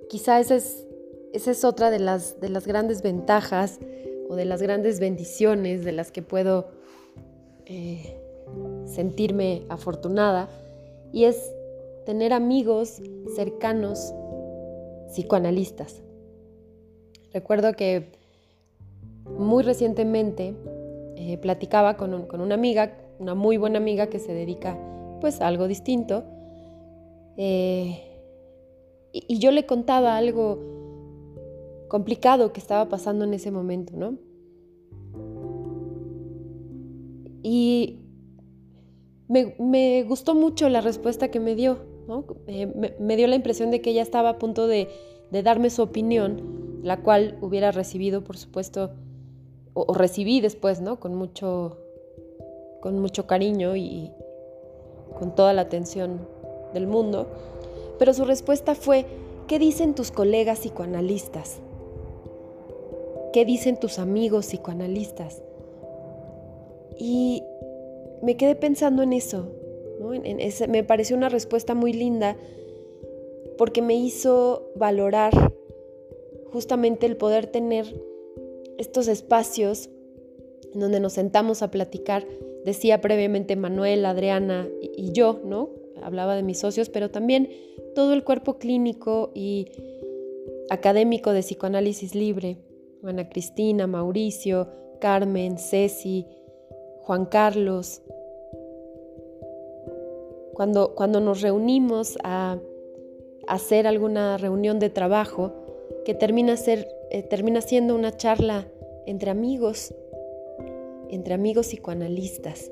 quizá 0.10 0.40
esa 0.40 0.56
es, 0.56 0.88
esa 1.34 1.52
es 1.52 1.64
otra 1.64 1.92
de 1.92 2.00
las, 2.00 2.40
de 2.40 2.50
las 2.50 2.66
grandes 2.66 3.04
ventajas 3.04 3.80
o 4.28 4.36
de 4.36 4.46
las 4.46 4.62
grandes 4.64 5.00
bendiciones 5.00 5.86
de 5.86 5.92
las 5.92 6.12
que 6.12 6.24
puedo 6.24 6.70
eh, 7.68 8.21
sentirme 8.86 9.64
afortunada 9.70 10.50
y 11.14 11.26
es 11.26 11.52
tener 12.06 12.34
amigos 12.34 13.02
cercanos 13.36 14.14
psicoanalistas. 15.08 16.02
Recuerdo 17.34 17.74
que 17.74 18.12
muy 19.26 19.64
recientemente 19.64 20.56
eh, 21.16 21.38
platicaba 21.38 21.96
con, 21.98 22.14
una 22.14 22.56
amiga, 22.56 22.98
una 23.20 23.36
muy 23.36 23.58
buena 23.58 23.78
amiga 23.78 24.08
que 24.08 24.20
se 24.20 24.34
dedica 24.34 24.78
pues 25.22 25.42
a 25.42 25.48
algo 25.48 25.68
distinto, 25.68 26.24
eh, 27.38 28.02
y, 29.14 29.24
y, 29.28 29.40
yo 29.40 29.52
le 29.52 29.66
contaba 29.66 30.18
algo 30.18 30.60
complicado 31.88 32.54
que 32.54 32.60
estaba 32.60 32.90
pasando 32.90 33.26
en 33.26 33.34
ese 33.34 33.52
momento, 33.52 33.94
¿no? 33.96 34.18
Y 37.44 38.01
me, 39.32 40.04
gustó 40.04 40.36
mucho 40.36 40.68
la 40.70 40.82
respuesta 40.82 41.30
que 41.30 41.40
me 41.40 41.56
dio. 41.56 41.78
Eh, 42.48 42.94
me, 43.00 43.16
dio 43.16 43.28
la 43.28 43.36
impresión 43.36 43.72
de 43.72 43.82
que 43.82 43.92
ella 43.92 44.02
estaba 44.02 44.30
a 44.30 44.38
punto 44.38 44.68
de, 44.68 44.90
darme 45.32 45.70
su 45.70 45.82
opinión, 45.82 46.82
la 46.84 47.02
cual 47.02 47.38
hubiera 47.42 47.72
recibido, 47.72 48.24
por 48.24 48.38
supuesto, 48.38 48.92
o, 49.74 49.94
recibí 49.94 50.42
después, 50.42 50.82
¿no? 50.82 51.00
Con 51.00 51.16
mucho, 51.16 51.78
con 52.82 53.00
mucho 53.00 53.26
cariño 53.26 53.78
y 53.78 54.12
con 55.18 55.34
toda 55.34 55.54
la 55.54 55.62
atención 55.62 56.28
del 56.74 56.88
mundo. 56.88 57.28
Pero 58.00 58.14
su 58.14 58.26
respuesta 58.26 58.76
fue, 58.76 59.06
¿qué 59.48 59.60
dicen 59.60 59.96
tus 59.96 60.12
colegas 60.12 60.60
psicoanalistas? 60.60 61.60
¿Qué 63.32 63.46
dicen 63.46 63.80
tus 63.80 63.98
amigos 63.98 64.48
psicoanalistas? 64.48 65.42
Y 66.98 67.44
me 68.22 68.38
quedé 68.38 68.56
pensando 68.56 69.04
en 69.04 69.14
eso, 69.14 69.52
me 70.68 70.84
pareció 70.84 71.16
una 71.16 71.30
respuesta 71.30 71.76
muy 71.76 71.94
linda 71.94 72.38
porque 73.58 73.82
me 73.82 73.96
hizo 73.96 74.72
valorar 74.76 75.32
justamente 76.52 77.06
el 77.06 77.18
poder 77.18 77.48
tener 77.48 77.86
estos 78.78 79.08
espacios 79.08 79.90
en 80.74 80.80
donde 80.80 81.00
nos 81.00 81.14
sentamos 81.14 81.62
a 81.62 81.72
platicar. 81.72 82.26
Decía 82.66 83.02
previamente 83.02 83.56
Manuel, 83.56 84.06
Adriana 84.06 84.68
y 84.82 85.12
yo, 85.12 85.40
¿no? 85.46 85.70
Hablaba 86.02 86.36
de 86.36 86.44
mis 86.44 86.60
socios, 86.60 86.90
pero 86.90 87.12
también 87.12 87.50
todo 87.94 88.14
el 88.14 88.24
cuerpo 88.24 88.58
clínico 88.58 89.32
y 89.36 89.68
académico 90.70 91.32
de 91.34 91.42
psicoanálisis 91.42 92.16
libre, 92.16 92.58
Ana 93.04 93.30
Cristina, 93.30 93.88
Mauricio, 93.88 94.68
Carmen, 95.00 95.58
Ceci, 95.58 96.26
Juan 97.02 97.26
Carlos. 97.26 98.02
Cuando, 100.54 100.94
cuando 100.96 101.20
nos 101.20 101.42
reunimos 101.42 102.18
a, 102.24 102.60
hacer 103.48 103.88
alguna 103.88 104.38
reunión 104.38 104.80
de 104.80 104.90
trabajo 104.90 105.52
que 106.06 106.14
termina, 106.14 106.58
ser, 106.58 106.88
eh, 107.10 107.24
termina 107.24 107.62
siendo 107.62 107.96
una 107.96 108.16
charla 108.16 108.68
entre 109.06 109.32
amigos, 109.32 109.94
entre 111.10 111.34
amigos 111.34 111.68
psicoanalistas. 111.68 112.72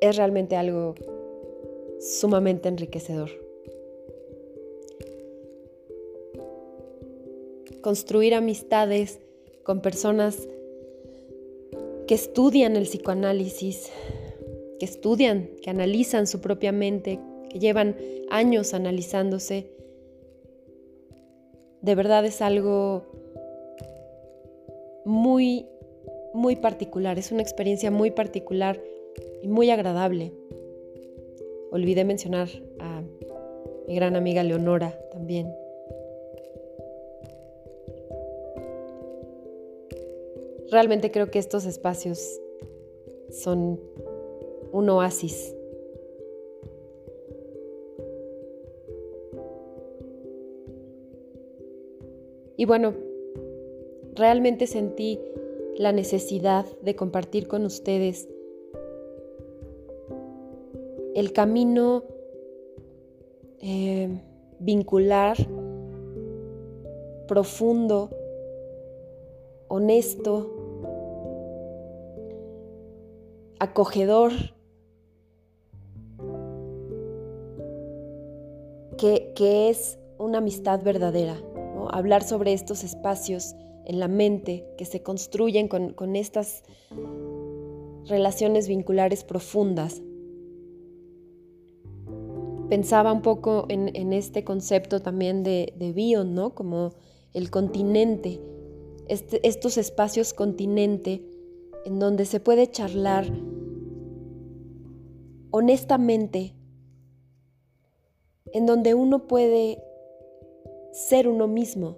Es 0.00 0.16
realmente 0.16 0.56
algo 0.56 0.94
sumamente 2.00 2.68
enriquecedor. 2.68 3.30
Construir 7.82 8.34
amistades 8.34 9.20
con 9.62 9.80
personas 9.80 10.48
que 12.06 12.14
estudian 12.14 12.76
el 12.76 12.84
psicoanálisis, 12.84 13.90
que 14.80 14.86
estudian, 14.86 15.50
que 15.62 15.68
analizan 15.68 16.26
su 16.26 16.40
propia 16.40 16.72
mente, 16.72 17.20
que 17.50 17.58
llevan 17.58 17.96
años 18.30 18.72
analizándose, 18.72 19.70
de 21.82 21.94
verdad 21.94 22.24
es 22.24 22.40
algo 22.40 23.04
muy, 25.04 25.66
muy 26.32 26.56
particular, 26.56 27.18
es 27.18 27.30
una 27.30 27.42
experiencia 27.42 27.90
muy 27.90 28.10
particular 28.10 28.80
y 29.42 29.48
muy 29.48 29.70
agradable. 29.70 30.32
Olvidé 31.70 32.04
mencionar 32.04 32.48
a 32.78 33.02
mi 33.86 33.94
gran 33.94 34.16
amiga 34.16 34.42
Leonora 34.42 34.98
también. 35.12 35.54
Realmente 40.70 41.10
creo 41.10 41.30
que 41.30 41.38
estos 41.38 41.66
espacios 41.66 42.40
son 43.30 43.78
un 44.72 44.88
oasis. 44.90 45.54
Y 52.56 52.66
bueno, 52.66 52.92
realmente 54.14 54.66
sentí 54.66 55.18
la 55.76 55.92
necesidad 55.92 56.66
de 56.82 56.94
compartir 56.94 57.48
con 57.48 57.64
ustedes 57.64 58.28
el 61.14 61.32
camino 61.32 62.04
eh, 63.60 64.08
vincular, 64.58 65.36
profundo, 67.26 68.10
honesto, 69.68 70.50
acogedor, 73.58 74.32
que, 79.00 79.70
es 79.70 79.98
una 80.18 80.38
amistad 80.38 80.82
verdadera 80.82 81.40
hablar 81.90 82.22
sobre 82.22 82.52
estos 82.52 82.84
espacios 82.84 83.56
en 83.86 83.98
la 83.98 84.08
mente 84.08 84.66
que 84.76 84.84
se 84.84 85.02
construyen 85.02 85.68
con, 85.68 86.16
estas 86.16 86.62
relaciones 88.06 88.68
vinculares 88.68 89.24
profundas. 89.24 90.02
Pensaba 92.68 93.12
un 93.12 93.22
poco 93.22 93.64
en, 93.70 94.12
este 94.12 94.44
concepto 94.44 95.00
también 95.00 95.42
de, 95.42 95.72
de 95.76 95.92
Bion, 95.92 96.34
¿no? 96.34 96.54
Como 96.54 96.92
el 97.32 97.50
continente, 97.50 98.38
este, 99.08 99.46
estos 99.48 99.78
espacios 99.78 100.34
continente 100.34 101.24
en 101.86 101.98
donde 101.98 102.26
se 102.26 102.38
puede 102.38 102.70
charlar 102.70 103.24
honestamente, 105.50 106.54
en 108.52 108.66
donde 108.66 108.94
uno 108.94 109.26
puede 109.26 109.82
ser 110.92 111.28
uno 111.28 111.46
mismo, 111.46 111.96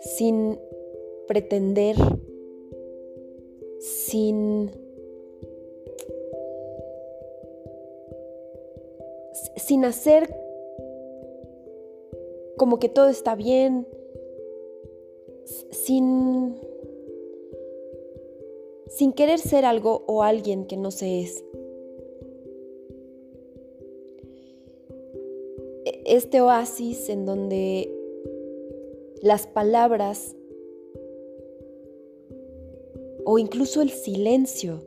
sin 0.00 0.58
pretender, 1.26 1.96
sin, 3.80 4.70
sin 9.56 9.84
hacer 9.84 10.34
como 12.56 12.78
que 12.78 12.88
todo 12.88 13.08
está 13.08 13.34
bien, 13.34 13.86
sin, 15.70 16.56
sin 18.88 19.12
querer 19.12 19.38
ser 19.38 19.64
algo 19.64 20.04
o 20.06 20.22
alguien 20.22 20.66
que 20.66 20.76
no 20.76 20.90
se 20.90 21.20
es. 21.20 21.44
Este 26.04 26.40
oasis 26.40 27.08
en 27.08 27.24
donde 27.24 27.90
las 29.22 29.46
palabras 29.46 30.36
o 33.24 33.38
incluso 33.38 33.80
el 33.80 33.90
silencio 33.90 34.82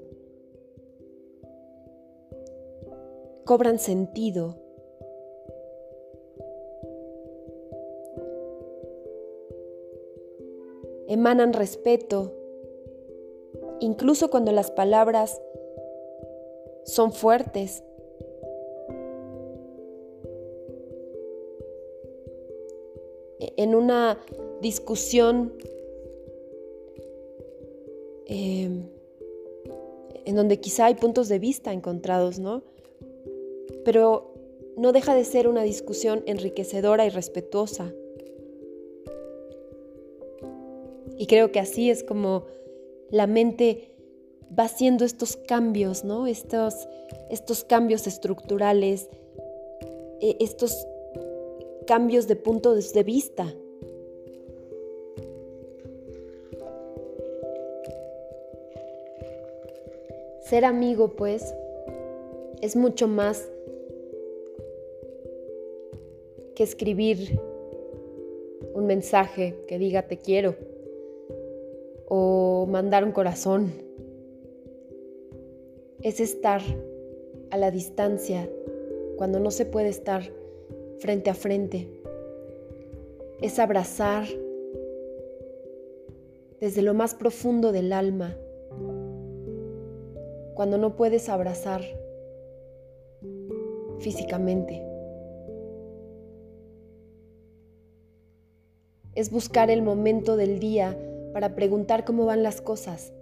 cobran 3.46 3.80
sentido. 3.80 4.56
Emanan 11.08 11.54
respeto, 11.54 12.34
incluso 13.80 14.30
cuando 14.30 14.52
las 14.52 14.70
palabras 14.70 15.42
son 16.84 17.12
fuertes 17.14 17.84
en 23.58 23.76
una 23.76 24.20
discusión 24.62 25.54
em, 28.28 28.84
en 30.26 30.36
donde 30.36 30.60
quizá 30.60 30.86
hay 30.86 30.96
puntos 30.96 31.28
de 31.28 31.40
vista 31.40 31.74
encontrados, 31.74 32.40
¿no? 32.40 32.64
Pero 33.84 34.34
no 34.78 34.92
deja 34.92 35.16
de 35.16 35.26
ser 35.26 35.48
una 35.48 35.64
discusión 35.64 36.24
enriquecedora 36.28 37.06
y 37.06 37.10
respetuosa. 37.10 37.94
Y 41.18 41.26
creo 41.26 41.52
que 41.52 41.60
así 41.60 41.90
es 41.90 42.04
como 42.04 42.46
la 43.10 43.26
mente 43.26 43.92
va 44.58 44.66
haciendo 44.66 45.04
estos 45.04 45.36
cambios, 45.36 46.04
¿no? 46.04 46.28
Estos, 46.28 46.88
estos 47.32 47.64
cambios 47.64 48.06
estructurales, 48.06 49.10
e, 50.22 50.38
estos 50.40 50.86
cambios 51.88 52.28
de 52.28 52.36
punto 52.36 52.76
de 52.76 53.04
vista. 53.04 53.56
Ser 60.42 60.66
amigo, 60.66 61.16
pues, 61.16 61.56
es 62.62 62.76
mucho 62.76 63.08
más 63.08 63.50
que 66.56 66.64
escribir 66.64 67.40
un 68.74 68.86
mensaje 68.86 69.56
que 69.68 69.80
diga 69.80 70.08
te 70.08 70.18
quiero 70.18 70.56
o 72.08 72.68
mandar 72.70 73.04
un 73.04 73.12
corazón. 73.12 73.72
Es 76.02 76.20
estar 76.20 76.62
a 77.50 77.58
la 77.58 77.72
distancia 77.72 78.50
cuando 79.18 79.40
no 79.40 79.52
se 79.52 79.66
puede 79.66 79.90
estar 79.90 80.32
frente 81.00 81.30
a 81.30 81.34
frente. 81.34 81.88
Es 83.42 83.60
abrazar 83.60 84.28
desde 86.60 86.82
lo 86.82 86.94
más 86.94 87.14
profundo 87.14 87.72
del 87.72 87.94
alma, 87.94 88.36
cuando 90.56 90.78
no 90.78 90.96
puedes 90.96 91.30
abrazar 91.30 91.82
físicamente. 94.00 94.84
Es 99.14 99.32
buscar 99.32 99.70
el 99.70 99.82
momento 99.82 100.36
del 100.36 100.60
día 100.60 100.98
para 101.34 101.56
preguntar 101.56 102.06
cómo 102.06 102.26
van 102.26 102.44
las 102.44 102.62
cosas. 102.62 103.14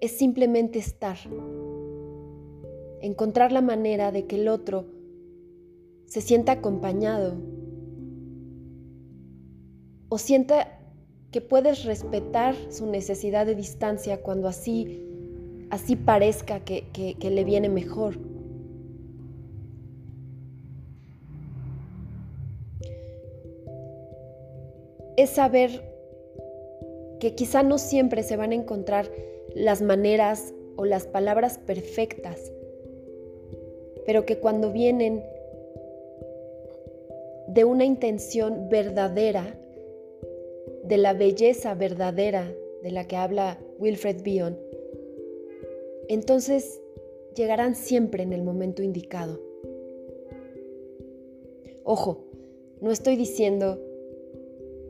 Es 0.00 0.12
simplemente 0.12 0.78
estar 0.78 1.18
encontrar 3.02 3.52
la 3.52 3.60
manera 3.60 4.12
de 4.12 4.26
que 4.26 4.36
el 4.36 4.48
otro 4.48 4.86
se 6.06 6.20
sienta 6.20 6.52
acompañado 6.52 7.36
o 10.08 10.18
sienta 10.18 10.78
que 11.30 11.40
puedes 11.40 11.84
respetar 11.84 12.56
su 12.70 12.86
necesidad 12.86 13.46
de 13.46 13.54
distancia 13.54 14.20
cuando 14.20 14.48
así, 14.48 15.06
así 15.70 15.94
parezca 15.94 16.60
que, 16.60 16.88
que, 16.92 17.14
que 17.14 17.30
le 17.30 17.44
viene 17.44 17.68
mejor. 17.68 18.18
Es 25.16 25.30
saber 25.30 25.88
que 27.20 27.34
quizá 27.36 27.62
no 27.62 27.78
siempre 27.78 28.24
se 28.24 28.36
van 28.36 28.50
a 28.50 28.56
encontrar 28.56 29.10
las 29.54 29.82
maneras 29.82 30.54
o 30.76 30.86
las 30.86 31.06
palabras 31.06 31.58
perfectas 31.58 32.50
pero 34.06 34.24
que 34.24 34.38
cuando 34.38 34.72
vienen 34.72 35.22
de 37.48 37.64
una 37.64 37.84
intención 37.84 38.68
verdadera, 38.68 39.56
de 40.84 40.96
la 40.98 41.12
belleza 41.12 41.74
verdadera 41.74 42.52
de 42.82 42.90
la 42.90 43.06
que 43.06 43.16
habla 43.16 43.58
Wilfred 43.78 44.22
Bion, 44.22 44.58
entonces 46.08 46.80
llegarán 47.36 47.74
siempre 47.74 48.22
en 48.22 48.32
el 48.32 48.42
momento 48.42 48.82
indicado. 48.82 49.40
Ojo, 51.84 52.24
no 52.80 52.90
estoy 52.90 53.16
diciendo 53.16 53.78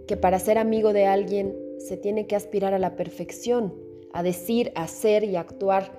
que 0.06 0.16
para 0.16 0.38
ser 0.38 0.58
amigo 0.58 0.92
de 0.92 1.06
alguien 1.06 1.56
se 1.78 1.96
tiene 1.96 2.26
que 2.26 2.36
aspirar 2.36 2.74
a 2.74 2.78
la 2.78 2.96
perfección, 2.96 3.74
a 4.12 4.22
decir, 4.22 4.72
hacer 4.74 5.24
y 5.24 5.36
actuar 5.36 5.92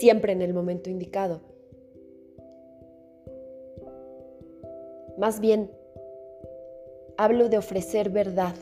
siempre 0.00 0.32
en 0.32 0.42
el 0.42 0.52
momento 0.52 0.90
indicado. 0.90 1.40
Más 5.18 5.40
bien, 5.40 5.68
hablo 7.16 7.48
de 7.48 7.58
ofrecer 7.58 8.08
verdad. 8.08 8.54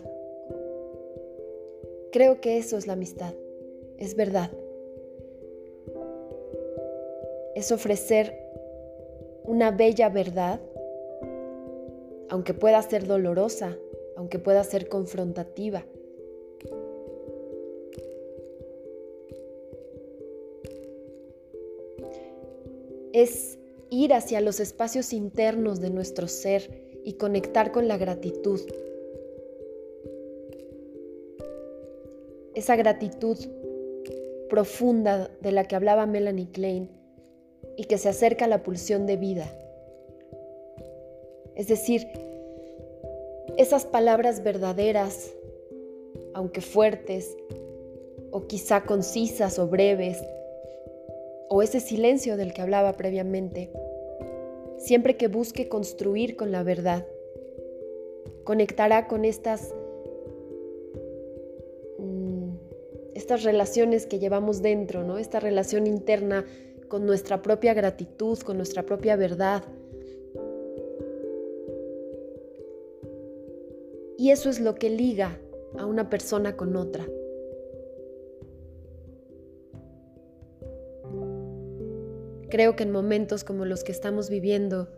Creo 2.12 2.40
que 2.40 2.56
eso 2.56 2.78
es 2.78 2.86
la 2.86 2.94
amistad, 2.94 3.34
es 3.98 4.16
verdad. 4.16 4.50
Es 7.54 7.72
ofrecer 7.72 8.32
una 9.44 9.70
bella 9.70 10.08
verdad, 10.08 10.58
aunque 12.30 12.54
pueda 12.54 12.80
ser 12.80 13.06
dolorosa, 13.06 13.76
aunque 14.16 14.38
pueda 14.38 14.64
ser 14.64 14.88
confrontativa. 14.88 15.84
Es 23.12 23.58
ir 23.90 24.14
hacia 24.14 24.40
los 24.40 24.60
espacios 24.60 25.12
internos 25.12 25.80
de 25.80 25.90
nuestro 25.90 26.28
ser 26.28 26.84
y 27.04 27.14
conectar 27.14 27.72
con 27.72 27.88
la 27.88 27.96
gratitud. 27.96 28.60
Esa 32.54 32.76
gratitud 32.76 33.38
profunda 34.48 35.30
de 35.40 35.52
la 35.52 35.64
que 35.64 35.76
hablaba 35.76 36.06
Melanie 36.06 36.50
Klein 36.50 36.90
y 37.76 37.84
que 37.84 37.98
se 37.98 38.08
acerca 38.08 38.46
a 38.46 38.48
la 38.48 38.62
pulsión 38.62 39.06
de 39.06 39.16
vida. 39.16 39.52
Es 41.54 41.68
decir, 41.68 42.06
esas 43.56 43.86
palabras 43.86 44.42
verdaderas, 44.42 45.32
aunque 46.34 46.60
fuertes, 46.60 47.36
o 48.30 48.46
quizá 48.46 48.84
concisas 48.84 49.58
o 49.58 49.66
breves, 49.66 50.22
o 51.48 51.62
ese 51.62 51.80
silencio 51.80 52.36
del 52.36 52.52
que 52.52 52.62
hablaba 52.62 52.92
previamente, 52.94 53.70
siempre 54.78 55.16
que 55.16 55.28
busque 55.28 55.68
construir 55.68 56.36
con 56.36 56.52
la 56.52 56.62
verdad, 56.62 57.06
conectará 58.44 59.06
con 59.06 59.24
estas, 59.24 59.74
mm, 61.98 62.50
estas 63.14 63.42
relaciones 63.42 64.06
que 64.06 64.18
llevamos 64.18 64.62
dentro, 64.62 65.04
¿no? 65.04 65.18
esta 65.18 65.40
relación 65.40 65.86
interna 65.86 66.44
con 66.88 67.06
nuestra 67.06 67.42
propia 67.42 67.74
gratitud, 67.74 68.38
con 68.38 68.56
nuestra 68.56 68.84
propia 68.84 69.16
verdad. 69.16 69.64
Y 74.18 74.30
eso 74.30 74.48
es 74.48 74.60
lo 74.60 74.74
que 74.76 74.90
liga 74.90 75.38
a 75.78 75.84
una 75.84 76.08
persona 76.08 76.56
con 76.56 76.76
otra. 76.76 77.06
Creo 82.56 82.74
que 82.74 82.84
en 82.84 82.90
momentos 82.90 83.44
como 83.44 83.66
los 83.66 83.84
que 83.84 83.92
estamos 83.92 84.30
viviendo, 84.30 84.88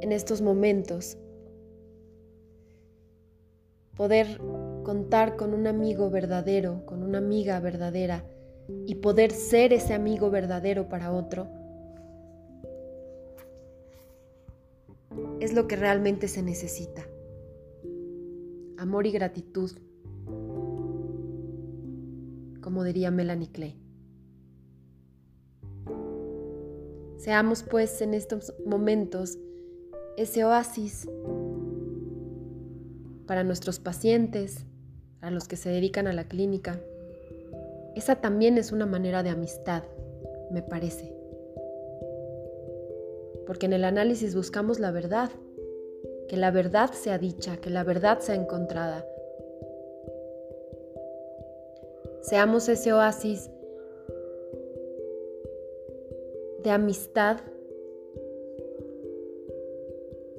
en 0.00 0.10
estos 0.10 0.40
momentos, 0.40 1.18
poder 3.94 4.40
contar 4.84 5.36
con 5.36 5.52
un 5.52 5.66
amigo 5.66 6.08
verdadero, 6.08 6.86
con 6.86 7.02
una 7.02 7.18
amiga 7.18 7.60
verdadera 7.60 8.24
y 8.86 8.94
poder 8.94 9.32
ser 9.32 9.74
ese 9.74 9.92
amigo 9.92 10.30
verdadero 10.30 10.88
para 10.88 11.12
otro, 11.12 11.46
es 15.40 15.52
lo 15.52 15.68
que 15.68 15.76
realmente 15.76 16.26
se 16.26 16.42
necesita. 16.42 17.06
Amor 18.78 19.06
y 19.06 19.12
gratitud, 19.12 19.72
como 22.62 22.82
diría 22.82 23.10
Melanie 23.10 23.50
Clay. 23.52 23.81
Seamos 27.22 27.62
pues 27.62 28.02
en 28.02 28.14
estos 28.14 28.52
momentos 28.66 29.38
ese 30.16 30.44
oasis 30.44 31.08
para 33.28 33.44
nuestros 33.44 33.78
pacientes, 33.78 34.66
a 35.20 35.30
los 35.30 35.46
que 35.46 35.54
se 35.54 35.68
dedican 35.68 36.08
a 36.08 36.12
la 36.12 36.24
clínica. 36.24 36.80
Esa 37.94 38.16
también 38.16 38.58
es 38.58 38.72
una 38.72 38.86
manera 38.86 39.22
de 39.22 39.30
amistad, 39.30 39.84
me 40.50 40.62
parece. 40.62 41.14
Porque 43.46 43.66
en 43.66 43.74
el 43.74 43.84
análisis 43.84 44.34
buscamos 44.34 44.80
la 44.80 44.90
verdad, 44.90 45.30
que 46.28 46.36
la 46.36 46.50
verdad 46.50 46.90
sea 46.90 47.18
dicha, 47.18 47.56
que 47.58 47.70
la 47.70 47.84
verdad 47.84 48.18
sea 48.18 48.34
encontrada. 48.34 49.06
Seamos 52.22 52.68
ese 52.68 52.92
oasis 52.92 53.48
de 56.62 56.70
amistad 56.70 57.40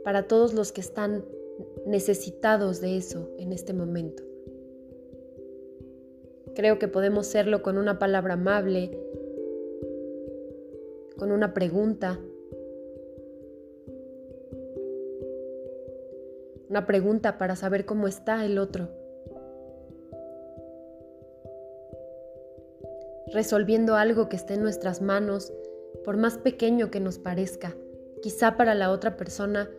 para 0.04 0.28
todos 0.28 0.54
los 0.54 0.72
que 0.72 0.82
están 0.82 1.26
necesitados 1.86 2.82
de 2.82 2.98
eso 2.98 3.30
en 3.38 3.52
este 3.54 3.74
momento. 3.74 4.24
Creo 6.56 6.78
que 6.78 6.88
podemos 6.88 7.28
serlo 7.28 7.64
con 7.64 7.78
una 7.78 8.00
palabra 8.00 8.36
amable, 8.36 9.00
con 11.18 11.32
una 11.32 11.54
pregunta, 11.54 12.20
una 16.70 16.86
pregunta 16.86 17.38
para 17.38 17.56
saber 17.56 17.86
cómo 17.86 18.08
está 18.08 18.46
el 18.46 18.58
otro. 18.58 18.90
Resolviendo 23.34 23.96
algo 23.96 24.30
que 24.30 24.36
esté 24.36 24.56
en 24.56 24.62
nuestras 24.62 25.02
manos 25.02 25.52
por 26.04 26.18
más 26.18 26.38
pequeño 26.38 26.92
que 26.92 27.00
nos 27.00 27.20
parezca, 27.20 27.76
quizá 28.22 28.58
para 28.58 28.76
la 28.76 28.92
otra 28.92 29.18
persona 29.18 29.70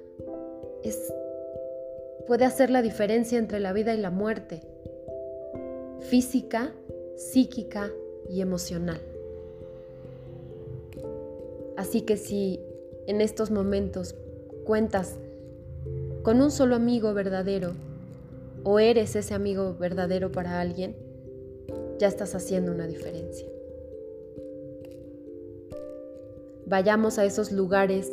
es 0.83 1.13
puede 2.27 2.45
hacer 2.45 2.71
la 2.71 2.83
diferencia 2.83 3.39
entre 3.39 3.61
la 3.61 3.73
vida 3.73 3.95
y 3.95 3.99
la 3.99 4.11
muerte, 4.11 4.61
física, 6.01 6.73
psíquica 7.17 7.91
y 8.29 8.41
emocional. 8.41 9.01
Así 11.77 12.03
que 12.03 12.17
si 12.17 12.61
en 13.07 13.21
estos 13.21 13.51
momentos 13.51 14.15
cuentas 14.65 15.19
con 16.23 16.41
un 16.41 16.51
solo 16.51 16.77
amigo 16.77 17.13
verdadero 17.13 17.73
o 18.63 18.79
eres 18.79 19.15
ese 19.17 19.35
amigo 19.35 19.77
verdadero 19.79 20.33
para 20.33 20.61
alguien, 20.61 20.97
ya 21.99 22.09
estás 22.09 22.35
haciendo 22.35 22.73
una 22.73 22.87
diferencia. 22.87 23.54
Vayamos 26.67 27.19
a 27.19 27.25
esos 27.25 27.53
lugares, 27.53 28.11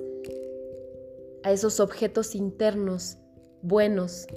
a 1.43 1.51
esos 1.51 1.79
objetos 1.79 2.35
internos 2.35 3.17
buenos 3.61 4.27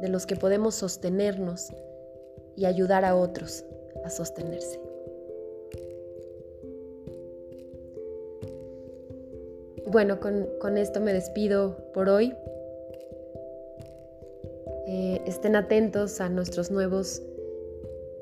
de 0.00 0.08
los 0.08 0.26
que 0.26 0.36
podemos 0.36 0.74
sostenernos 0.74 1.72
y 2.56 2.66
ayudar 2.66 3.04
a 3.04 3.16
otros 3.16 3.64
a 4.04 4.10
sostenerse. 4.10 4.78
Bueno, 9.86 10.18
con, 10.18 10.76
esto 10.76 11.00
me 11.00 11.12
despido 11.12 11.76
por 11.94 12.08
hoy. 12.08 12.34
Eh, 14.86 15.22
estén 15.24 15.56
atentos 15.56 16.20
a 16.20 16.28
nuestros 16.28 16.70
nuevos, 16.70 17.22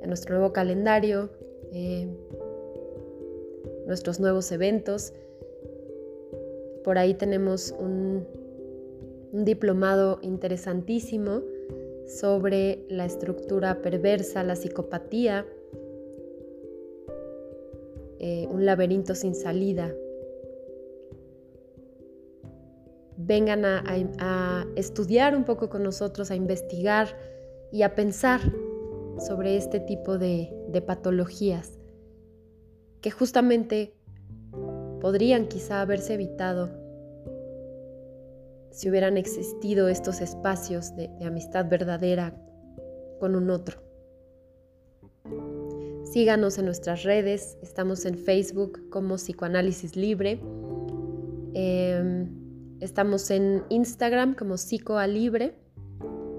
a 0.03 0.07
nuestro 0.07 0.37
nuevo 0.37 0.53
calendario. 0.53 1.31
Eh, 1.73 2.09
nuestros 3.87 4.21
nuevos 4.21 4.51
eventos. 4.53 5.13
Por 6.85 6.99
ahí 6.99 7.15
tenemos 7.15 7.75
un, 7.79 8.27
diplomado 9.33 10.19
interesantísimo 10.23 11.43
sobre 12.07 12.85
la 12.89 13.07
estructura 13.07 13.81
perversa, 13.81 14.43
la 14.43 14.57
psicopatía, 14.57 15.47
eh, 18.19 18.47
un 18.51 18.67
laberinto 18.67 19.15
sin 19.15 19.35
salida. 19.35 19.95
vengan 23.17 23.65
a, 23.65 24.67
estudiar 24.75 25.37
un 25.37 25.45
poco 25.45 25.69
con 25.69 25.83
nosotros, 25.83 26.31
a 26.31 26.35
investigar 26.35 27.17
y 27.71 27.83
a 27.83 27.95
pensar 27.95 28.41
sobre 29.19 29.57
este 29.57 29.81
tipo 29.81 30.19
de, 30.19 30.51
de 30.69 30.83
patologías 30.83 31.79
que 33.03 33.11
justamente 33.11 33.93
podrían 35.01 35.49
quizá 35.49 35.83
haberse 35.83 36.15
evitado 36.15 36.71
si 38.71 38.89
hubieran 38.89 39.19
existido 39.19 39.89
estos 39.89 40.21
espacios 40.21 40.97
de, 40.97 41.11
amistad 41.27 41.69
verdadera 41.69 42.35
con 43.21 43.35
un 43.35 43.51
otro. 43.51 43.83
Síganos 46.05 46.59
en 46.59 46.67
nuestras 46.67 47.03
redes, 47.03 47.59
estamos 47.63 48.05
en 48.07 48.17
Facebook 48.17 48.89
como 48.91 49.17
Psicoanálisis 49.17 49.97
Libre, 49.97 50.41
em, 51.55 52.79
estamos 52.81 53.31
en 53.31 53.65
Instagram 53.69 54.35
como 54.35 54.55
Psicoa 54.55 55.07
Libre, 55.07 55.55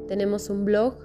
tenemos 0.07 0.49
un 0.49 0.65
blog, 0.65 0.97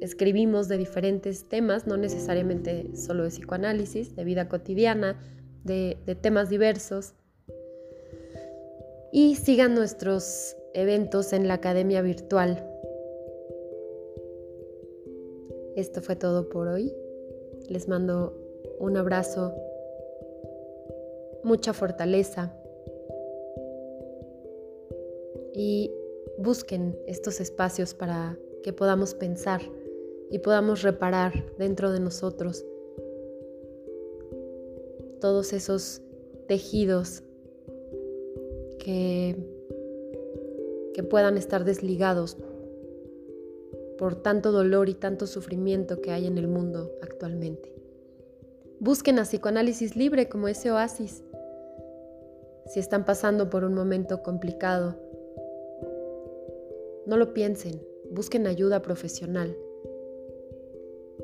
escribimos 0.00 0.68
de 0.68 0.78
diferentes 0.78 1.48
temas, 1.48 1.86
no 1.86 1.96
necesariamente 1.96 2.96
solo 2.96 3.24
de 3.24 3.30
psicoanálisis, 3.30 4.14
de 4.16 4.24
vida 4.24 4.48
cotidiana, 4.48 5.20
de 5.64 5.96
temas 6.20 6.48
diversos. 6.50 7.14
Y 9.12 9.36
sigan 9.36 9.74
nuestros 9.74 10.56
eventos 10.74 11.32
en 11.32 11.48
la 11.48 11.54
Academia 11.54 12.02
Virtual. 12.02 12.66
Esto 15.76 16.02
fue 16.02 16.16
todo 16.16 16.48
por 16.48 16.68
hoy. 16.68 16.92
Les 17.68 17.88
mando 17.88 18.36
un 18.78 18.96
abrazo, 18.96 19.54
mucha 21.44 21.72
fortaleza 21.72 22.54
y 25.54 25.90
busquen 26.38 26.98
estos 27.06 27.40
espacios 27.40 27.94
para 27.94 28.38
que 28.62 28.72
podamos 28.72 29.14
pensar 29.14 29.60
y 30.30 30.38
podamos 30.38 30.82
reparar 30.82 31.32
dentro 31.58 31.90
de 31.92 32.00
nosotros 32.00 32.64
todos 35.20 35.52
esos 35.52 36.02
tejidos 36.48 37.22
que, 38.78 39.36
que 40.94 41.02
puedan 41.02 41.36
estar 41.36 41.64
desligados 41.64 42.36
por 43.98 44.14
tanto 44.16 44.50
dolor 44.50 44.88
y 44.88 44.94
tanto 44.94 45.26
sufrimiento 45.26 46.00
que 46.00 46.10
hay 46.10 46.26
en 46.26 46.38
el 46.38 46.48
mundo 46.48 46.90
actualmente. 47.02 47.74
Busquen 48.78 49.18
a 49.18 49.24
psicoanálisis 49.24 49.94
libre 49.94 50.30
como 50.30 50.48
ese 50.48 50.72
oasis. 50.72 51.22
Si 52.66 52.80
están 52.80 53.04
pasando 53.04 53.50
por 53.50 53.62
un 53.62 53.74
momento 53.74 54.22
complicado, 54.22 54.96
no 57.04 57.18
lo 57.18 57.34
piensen, 57.34 57.82
busquen 58.10 58.46
ayuda 58.46 58.82
profesional. 58.82 59.56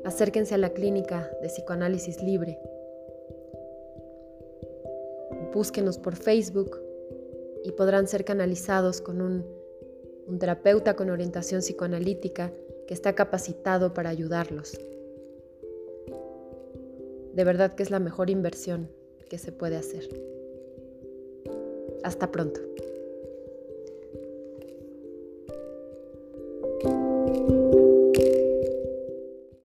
Acérquense 0.05 0.55
a 0.55 0.57
la 0.57 0.69
clínica 0.69 1.29
de 1.41 1.49
psicoanálisis 1.49 2.21
libre. 2.23 2.57
Búsquenos 5.53 5.97
por 5.97 6.15
Facebook 6.15 6.79
y 7.63 7.71
podrán 7.71 8.07
ser 8.07 8.23
canalizados 8.23 9.01
con 9.01 9.21
un, 9.21 9.45
un 10.27 10.39
terapeuta 10.39 10.95
con 10.95 11.09
orientación 11.09 11.61
psicoanalítica 11.61 12.53
que 12.87 12.93
está 12.93 13.13
capacitado 13.13 13.93
para 13.93 14.09
ayudarlos. 14.09 14.79
De 17.33 17.43
verdad 17.43 17.75
que 17.75 17.83
es 17.83 17.91
la 17.91 17.99
mejor 17.99 18.29
inversión 18.29 18.89
que 19.29 19.37
se 19.37 19.51
puede 19.51 19.75
hacer. 19.75 20.07
Hasta 22.03 22.31
pronto. 22.31 22.61